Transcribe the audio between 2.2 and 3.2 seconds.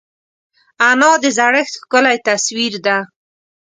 تصویر ده